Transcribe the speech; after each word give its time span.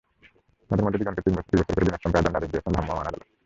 তাঁদের 0.69 0.83
মধ্যে 0.85 0.99
দুজনকে 0.99 1.21
দুই 1.25 1.33
বছর 1.37 1.73
করে 1.75 1.85
বিনাশ্রম 1.85 2.11
কারাদণ্ডের 2.11 2.39
আদেশ 2.39 2.49
দিয়েছেন 2.51 2.73
ভ্রাম্যমাণ 2.75 3.01
আদালত। 3.03 3.23